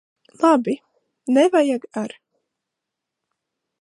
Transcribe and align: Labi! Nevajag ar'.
Labi! 0.41 0.75
Nevajag 1.33 1.83
ar'. 2.01 2.15